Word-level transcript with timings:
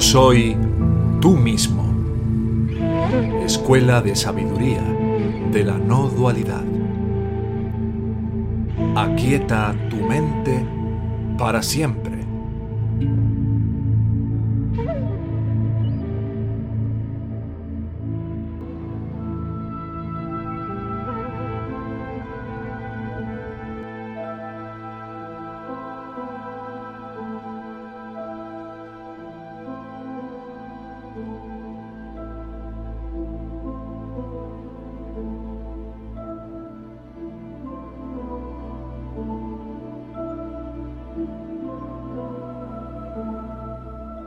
soy 0.00 0.56
tú 1.20 1.36
mismo. 1.36 1.82
Escuela 3.44 4.00
de 4.00 4.14
Sabiduría 4.14 4.82
de 5.50 5.64
la 5.64 5.76
No 5.76 6.08
Dualidad. 6.08 6.62
Aquieta 8.94 9.74
tu 9.90 9.96
mente 9.96 10.64
para 11.36 11.62
siempre. 11.62 12.21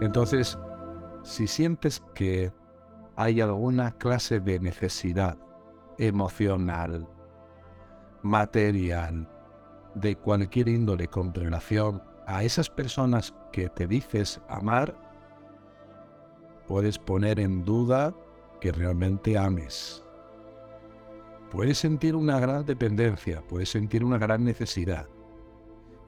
Entonces, 0.01 0.57
si 1.23 1.47
sientes 1.47 2.03
que 2.13 2.51
hay 3.15 3.39
alguna 3.41 3.91
clase 3.97 4.39
de 4.39 4.59
necesidad 4.59 5.37
emocional, 5.97 7.07
material, 8.21 9.29
de 9.95 10.17
cualquier 10.17 10.67
índole 10.67 11.07
con 11.07 11.33
relación 11.33 12.03
a 12.27 12.43
esas 12.43 12.69
personas 12.69 13.33
que 13.53 13.69
te 13.69 13.87
dices 13.87 14.41
amar, 14.49 14.95
puedes 16.67 16.99
poner 16.99 17.39
en 17.39 17.63
duda 17.63 18.13
que 18.59 18.71
realmente 18.71 19.37
ames. 19.37 20.03
Puedes 21.51 21.77
sentir 21.77 22.15
una 22.15 22.39
gran 22.39 22.65
dependencia, 22.65 23.41
puedes 23.47 23.69
sentir 23.69 24.03
una 24.03 24.17
gran 24.17 24.43
necesidad. 24.43 25.07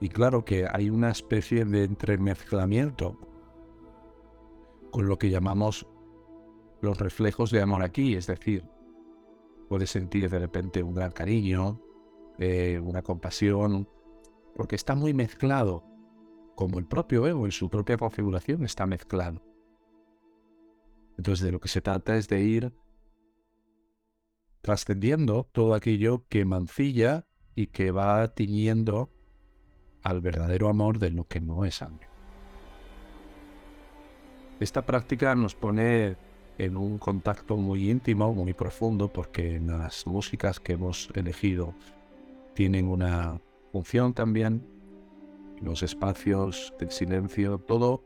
Y 0.00 0.10
claro 0.10 0.44
que 0.44 0.66
hay 0.70 0.90
una 0.90 1.10
especie 1.10 1.64
de 1.64 1.84
entremezclamiento 1.84 3.16
con 4.90 5.06
lo 5.06 5.18
que 5.18 5.30
llamamos 5.30 5.86
los 6.80 6.98
reflejos 6.98 7.50
de 7.50 7.60
amor 7.60 7.82
aquí, 7.82 8.14
es 8.14 8.26
decir, 8.26 8.64
puedes 9.68 9.90
sentir 9.90 10.28
de 10.28 10.38
repente 10.38 10.82
un 10.82 10.94
gran 10.94 11.10
cariño, 11.10 11.80
eh, 12.38 12.80
una 12.82 13.02
compasión, 13.02 13.88
porque 14.54 14.76
está 14.76 14.94
muy 14.94 15.12
mezclado, 15.12 15.84
como 16.54 16.78
el 16.78 16.86
propio 16.86 17.26
ego 17.26 17.46
en 17.46 17.52
su 17.52 17.68
propia 17.68 17.96
configuración 17.96 18.64
está 18.64 18.86
mezclado. 18.86 19.42
Entonces 21.16 21.44
de 21.44 21.52
lo 21.52 21.60
que 21.60 21.68
se 21.68 21.80
trata 21.80 22.16
es 22.16 22.28
de 22.28 22.42
ir 22.42 22.72
trascendiendo 24.60 25.48
todo 25.52 25.74
aquello 25.74 26.26
que 26.28 26.44
mancilla 26.44 27.26
y 27.54 27.68
que 27.68 27.90
va 27.90 28.34
tiñendo 28.34 29.10
al 30.02 30.20
verdadero 30.20 30.68
amor 30.68 30.98
de 30.98 31.10
lo 31.10 31.26
que 31.26 31.40
no 31.40 31.64
es 31.64 31.82
amor. 31.82 32.07
Esta 34.60 34.84
práctica 34.84 35.34
nos 35.34 35.54
pone 35.54 36.16
en 36.58 36.76
un 36.76 36.98
contacto 36.98 37.56
muy 37.56 37.90
íntimo, 37.90 38.34
muy 38.34 38.54
profundo, 38.54 39.12
porque 39.12 39.60
las 39.60 40.06
músicas 40.06 40.58
que 40.58 40.72
hemos 40.72 41.10
elegido 41.14 41.74
tienen 42.54 42.88
una 42.88 43.40
función 43.70 44.14
también. 44.14 44.66
Los 45.60 45.82
espacios 45.82 46.74
del 46.78 46.90
silencio, 46.90 47.58
todo 47.58 48.02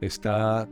está 0.00 0.68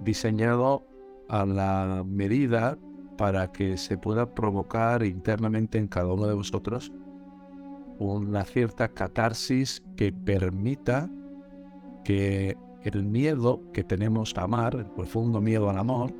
diseñado 0.00 0.84
a 1.28 1.46
la 1.46 2.02
medida 2.04 2.76
para 3.16 3.52
que 3.52 3.76
se 3.76 3.96
pueda 3.96 4.34
provocar 4.34 5.04
internamente 5.04 5.78
en 5.78 5.86
cada 5.86 6.12
uno 6.12 6.26
de 6.26 6.34
vosotros 6.34 6.92
una 7.98 8.44
cierta 8.44 8.88
catarsis 8.88 9.82
que 9.96 10.12
permita 10.12 11.08
que 12.02 12.56
el 12.84 13.04
miedo 13.04 13.60
que 13.72 13.84
tenemos 13.84 14.36
a 14.36 14.42
amar, 14.42 14.74
el 14.74 14.86
profundo 14.86 15.40
miedo 15.40 15.70
al 15.70 15.78
amor, 15.78 16.12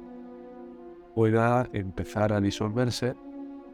pueda 1.14 1.68
empezar 1.72 2.32
a 2.32 2.40
disolverse 2.40 3.14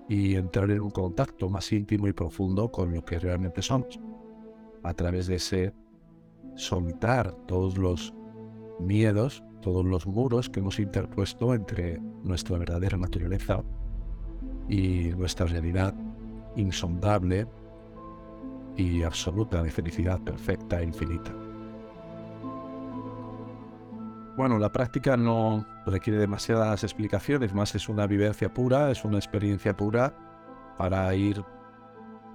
y 0.09 0.35
entrar 0.35 0.71
en 0.71 0.81
un 0.81 0.91
contacto 0.91 1.49
más 1.49 1.73
íntimo 1.73 2.09
y 2.09 2.13
profundo 2.13 2.71
con 2.71 2.93
lo 2.93 3.05
que 3.05 3.19
realmente 3.19 3.63
somos, 3.63 4.01
a 4.83 4.93
través 4.95 5.27
de 5.29 5.37
ese 5.37 5.73
soltar 6.57 7.33
todos 7.47 7.79
los 7.79 8.13
miedos, 8.81 9.45
todos 9.63 9.85
los 9.85 10.07
muros 10.07 10.51
que 10.51 10.61
hemos 10.61 10.79
interpuesto 10.79 11.55
entre 11.55 12.01
nuestra 12.25 12.59
verdadera 12.59 12.97
naturaleza 12.97 13.63
y 14.69 15.11
nuestra 15.17 15.47
realidad 15.47 15.95
insondable 16.57 17.47
y 18.77 19.03
absoluta 19.03 19.63
de 19.63 19.71
felicidad 19.71 20.21
perfecta 20.23 20.81
e 20.81 20.85
infinita. 20.85 21.50
Bueno, 24.41 24.59
la 24.59 24.73
práctica 24.73 25.19
no 25.19 25.67
requiere 25.85 26.19
demasiadas 26.19 26.83
explicaciones, 26.83 27.53
más 27.53 27.75
es 27.75 27.91
una 27.91 28.07
vivencia 28.07 28.55
pura, 28.55 28.91
es 28.91 29.05
una 29.05 29.19
experiencia 29.19 29.77
pura 29.77 30.15
para 30.79 31.15
ir 31.15 31.45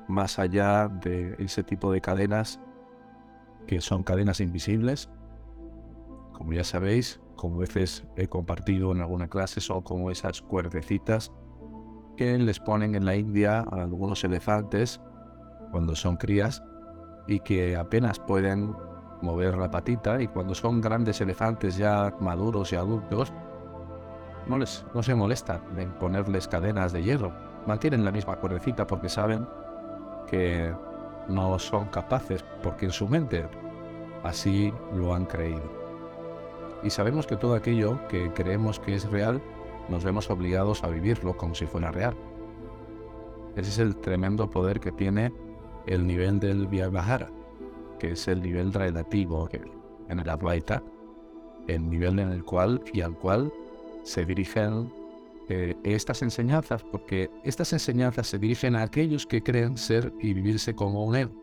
más 0.08 0.38
allá 0.38 0.88
de 0.88 1.36
ese 1.40 1.64
tipo 1.64 1.92
de 1.92 2.02
cadenas 2.02 2.60
que 3.66 3.82
son 3.82 4.04
cadenas 4.04 4.40
invisibles. 4.40 5.10
Como 6.34 6.54
ya 6.54 6.64
sabéis, 6.64 7.20
como 7.36 7.58
veces 7.58 8.06
he 8.18 8.28
compartido 8.28 8.92
en 8.92 9.02
alguna 9.02 9.28
clase, 9.28 9.60
son 9.60 9.82
como 9.82 10.12
esas 10.12 10.44
cuerdecitas 10.44 11.32
que 12.18 12.38
les 12.38 12.60
ponen 12.60 12.94
en 12.94 13.06
la 13.06 13.16
India 13.16 13.62
a 13.62 13.82
algunos 13.82 14.24
elefantes 14.24 15.02
cuando 15.72 15.96
son 15.96 16.18
crías 16.18 16.62
y 17.28 17.40
que 17.40 17.76
apenas 17.76 18.20
pueden 18.20 18.76
mover 19.22 19.58
la 19.58 19.70
patita 19.70 20.22
y 20.22 20.28
cuando 20.28 20.56
son 20.56 20.82
grandes 20.82 21.22
elefantes 21.22 21.78
ya 21.78 22.14
maduros 22.20 22.72
y 22.74 22.76
adultos, 22.76 23.34
no, 24.48 24.58
les, 24.58 24.86
no 24.94 25.02
se 25.02 25.16
molestan 25.16 25.62
en 25.78 25.92
ponerles 25.94 26.48
cadenas 26.48 26.94
de 26.94 27.04
hierro. 27.04 27.34
Mantienen 27.66 28.06
la 28.06 28.12
misma 28.12 28.36
cuerdecita 28.36 28.86
porque 28.86 29.10
saben 29.10 29.48
que 30.28 30.74
no 31.28 31.58
son 31.58 31.86
capaces, 31.86 32.46
porque 32.62 32.86
en 32.86 32.92
su 32.92 33.08
mente 33.08 33.48
así 34.24 34.72
lo 34.94 35.14
han 35.16 35.26
creído. 35.26 35.64
Y 36.84 36.90
sabemos 36.92 37.26
que 37.26 37.38
todo 37.38 37.56
aquello 37.56 38.00
que 38.08 38.32
creemos 38.34 38.80
que 38.80 38.96
es 38.96 39.10
real, 39.10 39.42
nos 39.90 40.04
vemos 40.04 40.30
obligados 40.30 40.84
a 40.84 40.88
vivirlo 40.88 41.36
como 41.36 41.56
si 41.56 41.66
fuera 41.66 41.92
real. 41.92 42.16
Ese 43.56 43.70
es 43.70 43.80
el 43.80 43.96
tremendo 43.96 44.50
poder 44.50 44.80
que 44.80 44.92
tiene 44.92 45.34
el 45.88 46.06
nivel 46.06 46.40
del 46.40 46.68
Vyavahara 46.68 47.30
que 48.06 48.12
es 48.12 48.28
el 48.28 48.44
nivel 48.44 48.72
relativo 48.72 49.50
en 50.10 50.20
el 50.20 50.30
Advaita, 50.30 50.84
el 51.68 51.90
nivel 51.90 52.20
en 52.20 52.30
el 52.30 52.44
cual 52.44 52.84
y 52.94 53.02
al 53.02 53.18
cual 53.18 53.52
se 54.04 54.26
dirigen 54.26 54.94
eh, 55.50 55.76
estas 55.84 56.22
enseñanzas, 56.22 56.84
porque 56.84 57.32
estas 57.44 57.74
enseñanzas 57.74 58.28
se 58.28 58.38
dirigen 58.38 58.76
a 58.76 58.84
aquellos 58.84 59.26
que 59.26 59.42
creen 59.42 59.76
ser 59.76 60.14
y 60.22 60.36
vivirse 60.36 60.76
como 60.76 61.04
un 61.04 61.16
ego. 61.16 61.34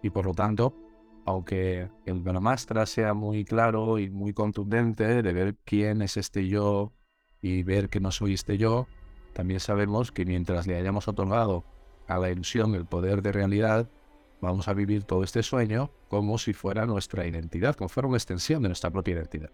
Y 0.00 0.10
por 0.10 0.26
lo 0.26 0.32
tanto, 0.32 0.76
aunque 1.24 1.88
el 2.06 2.20
Brahmastra 2.20 2.86
sea 2.86 3.12
muy 3.12 3.44
claro 3.44 3.98
y 3.98 4.08
muy 4.08 4.32
contundente 4.32 5.22
de 5.22 5.32
ver 5.32 5.56
quién 5.64 6.02
es 6.02 6.16
este 6.16 6.46
yo 6.46 6.92
y 7.40 7.64
ver 7.64 7.88
que 7.88 7.98
no 7.98 8.12
soy 8.12 8.34
este 8.34 8.58
yo, 8.58 8.86
también 9.32 9.58
sabemos 9.58 10.12
que 10.12 10.24
mientras 10.24 10.68
le 10.68 10.76
hayamos 10.76 11.08
otorgado 11.08 11.64
a 12.06 12.18
la 12.18 12.30
ilusión 12.30 12.76
el 12.76 12.86
poder 12.86 13.22
de 13.22 13.32
realidad, 13.32 13.90
vamos 14.42 14.66
a 14.68 14.74
vivir 14.74 15.04
todo 15.04 15.22
este 15.22 15.42
sueño 15.42 15.90
como 16.08 16.36
si 16.36 16.52
fuera 16.52 16.84
nuestra 16.84 17.26
identidad, 17.26 17.76
como 17.76 17.88
fuera 17.88 18.08
una 18.08 18.18
extensión 18.18 18.62
de 18.62 18.68
nuestra 18.68 18.90
propia 18.90 19.14
identidad. 19.14 19.50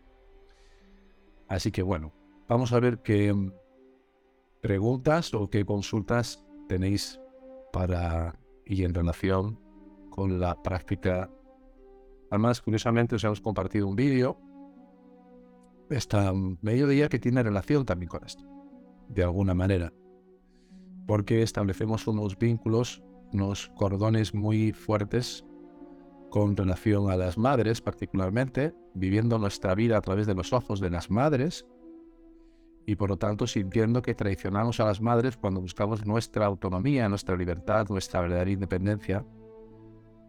Así 1.47 1.71
que 1.71 1.83
bueno, 1.83 2.13
vamos 2.49 2.73
a 2.73 2.81
ver 2.81 3.03
qué 3.03 3.33
mm, 3.33 3.53
preguntas 4.61 5.33
o 5.35 5.51
qué 5.51 5.65
consultas 5.65 6.45
tenéis 6.69 7.21
para 7.73 8.39
y 8.65 8.85
en 8.85 8.95
relación 8.95 9.61
con 10.11 10.41
la 10.41 10.61
práctica. 10.63 11.31
Además, 12.31 12.61
curiosamente 12.61 13.15
os 13.15 13.25
hemos 13.25 13.41
compartido 13.41 13.87
un 13.87 13.97
vídeo 13.97 14.39
esta 15.91 16.33
mediodía 16.61 17.09
que 17.09 17.19
tiene 17.19 17.43
relación 17.43 17.85
también 17.87 18.09
con 18.09 18.25
esto, 18.25 18.45
de 19.09 19.23
alguna 19.23 19.55
manera, 19.55 19.93
porque 21.07 21.43
establecemos 21.43 22.07
unos 22.07 22.39
vínculos 22.39 23.03
unos 23.33 23.71
cordones 23.77 24.35
muy 24.35 24.73
fuertes 24.73 25.45
con 26.31 26.57
relación 26.57 27.11
a 27.11 27.17
las 27.17 27.39
madres 27.39 27.81
particularmente, 27.81 28.75
viviendo 28.95 29.39
nuestra 29.39 29.75
vida 29.75 29.97
a 29.97 30.01
través 30.01 30.27
de 30.27 30.35
los 30.35 30.53
ojos 30.53 30.81
de 30.81 30.91
las 30.91 31.11
madres 31.11 31.67
y 32.87 32.97
por 32.97 33.11
lo 33.11 33.19
tanto 33.19 33.47
sintiendo 33.47 34.01
que 34.01 34.15
traicionamos 34.15 34.81
a 34.81 34.87
las 34.87 35.01
madres 35.01 35.37
cuando 35.37 35.61
buscamos 35.61 36.07
nuestra 36.07 36.47
autonomía, 36.47 37.09
nuestra 37.09 37.37
libertad, 37.37 37.87
nuestra 37.91 38.23
verdadera 38.23 38.51
independencia, 38.51 39.27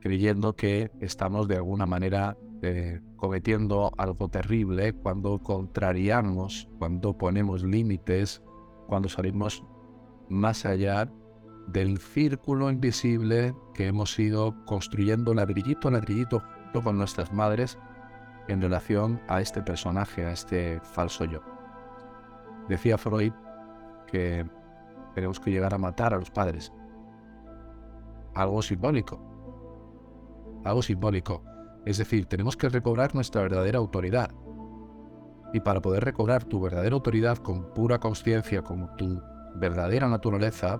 creyendo 0.02 0.56
que 0.56 0.92
estamos 1.00 1.48
de 1.48 1.56
alguna 1.56 1.86
manera 1.86 2.38
eh, 2.62 3.00
cometiendo 3.16 3.92
algo 3.98 4.28
terrible, 4.28 4.92
cuando 4.92 5.40
contrariamos, 5.40 6.68
cuando 6.78 7.18
ponemos 7.18 7.64
límites, 7.64 8.42
cuando 8.88 9.08
salimos 9.08 9.64
más 10.28 10.66
allá 10.66 11.10
del 11.72 12.00
círculo 12.00 12.70
invisible 12.70 13.54
que 13.74 13.88
hemos 13.88 14.18
ido 14.18 14.56
construyendo 14.66 15.34
ladrillito 15.34 15.88
a 15.88 15.92
ladrillito 15.92 16.42
junto 16.64 16.84
con 16.84 16.98
nuestras 16.98 17.32
madres 17.32 17.78
en 18.48 18.62
relación 18.62 19.22
a 19.28 19.42
este 19.42 19.62
personaje, 19.62 20.26
a 20.26 20.32
este 20.32 20.80
falso 20.82 21.26
yo. 21.26 21.42
Decía 22.68 22.98
Freud 22.98 23.34
que 24.08 24.50
tenemos 25.14 25.40
que 25.40 25.52
llegar 25.52 25.74
a 25.74 25.78
matar 25.78 26.14
a 26.14 26.18
los 26.18 26.32
padres. 26.32 26.74
Algo 28.34 28.62
simbólico. 28.62 29.20
Algo 30.64 30.82
simbólico. 30.82 31.44
Es 31.86 31.98
decir, 32.00 32.26
tenemos 32.26 32.58
que 32.58 32.70
recobrar 32.70 33.14
nuestra 33.14 33.42
verdadera 33.42 33.78
autoridad. 33.78 34.32
Y 35.54 35.60
para 35.60 35.82
poder 35.82 36.04
recobrar 36.04 36.44
tu 36.44 36.60
verdadera 36.60 36.96
autoridad 36.96 37.38
con 37.38 37.74
pura 37.74 38.00
conciencia, 38.00 38.64
con 38.64 38.96
tu 38.98 39.22
verdadera 39.56 40.08
naturaleza, 40.08 40.80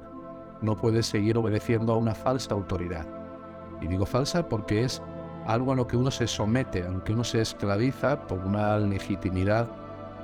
no 0.62 0.76
puedes 0.76 1.06
seguir 1.06 1.38
obedeciendo 1.38 1.94
a 1.94 1.98
una 1.98 2.16
falsa 2.16 2.54
autoridad. 2.54 3.06
Y 3.82 3.88
digo 3.88 4.06
falsa 4.06 4.48
porque 4.48 4.84
es 4.84 5.02
algo 5.46 5.72
a 5.72 5.76
lo 5.76 5.88
que 5.88 5.98
uno 5.98 6.12
se 6.12 6.28
somete, 6.28 6.84
a 6.84 6.90
lo 6.90 7.04
que 7.04 7.14
uno 7.14 7.24
se 7.24 7.42
esclaviza 7.42 8.28
por 8.28 8.40
una 8.40 8.78
legitimidad 8.78 9.68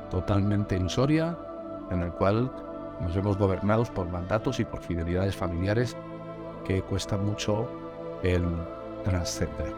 totalmente 0.09 0.75
ilusoria, 0.75 1.37
en 1.89 2.01
el 2.01 2.11
cual 2.11 2.51
nos 3.01 3.15
vemos 3.15 3.37
gobernados 3.37 3.89
por 3.89 4.09
mandatos 4.09 4.59
y 4.59 4.65
por 4.65 4.81
fidelidades 4.81 5.35
familiares 5.35 5.95
que 6.65 6.81
cuesta 6.81 7.17
mucho 7.17 7.67
el 8.23 8.43
trascender. 9.03 9.73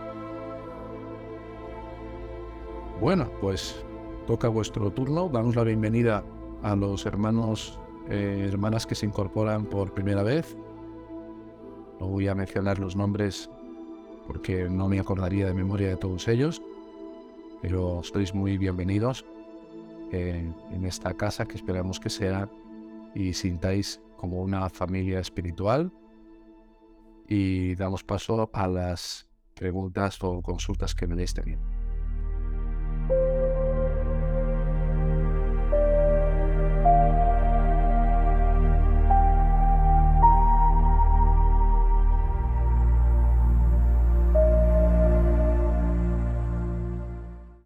Bueno, 2.99 3.29
pues 3.41 3.83
toca 4.25 4.47
vuestro 4.47 4.89
turno. 4.91 5.29
Damos 5.29 5.55
la 5.55 5.63
bienvenida 5.63 6.23
a 6.63 6.75
los 6.75 7.05
hermanos 7.05 7.79
eh, 8.09 8.45
hermanas 8.47 8.85
que 8.85 8.95
se 8.95 9.05
incorporan 9.05 9.65
por 9.65 9.93
primera 9.93 10.23
vez. 10.23 10.57
No 11.99 12.07
voy 12.07 12.27
a 12.27 12.35
mencionar 12.35 12.79
los 12.79 12.95
nombres 12.95 13.49
porque 14.27 14.69
no 14.69 14.87
me 14.87 14.99
acordaría 14.99 15.47
de 15.47 15.53
memoria 15.53 15.87
de 15.87 15.97
todos 15.97 16.27
ellos, 16.27 16.61
pero 17.61 18.01
sois 18.03 18.33
muy 18.33 18.57
bienvenidos 18.57 19.25
en 20.11 20.85
esta 20.85 21.13
casa 21.13 21.45
que 21.45 21.55
esperamos 21.55 21.99
que 21.99 22.09
sea 22.09 22.49
y 23.13 23.33
sintáis 23.33 23.99
como 24.17 24.41
una 24.41 24.69
familia 24.69 25.19
espiritual. 25.19 25.91
Y 27.27 27.75
damos 27.75 28.03
paso 28.03 28.49
a 28.53 28.67
las 28.67 29.27
preguntas 29.53 30.21
o 30.23 30.41
consultas 30.41 30.95
que 30.95 31.07
me 31.07 31.15
deis 31.15 31.33
teniendo. 31.33 31.76